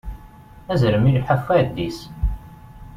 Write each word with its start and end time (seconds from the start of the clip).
Azrem 0.71 1.03
ileḥḥu 1.09 1.33
ɣef 1.35 1.45
uɛeddis. 1.51 1.99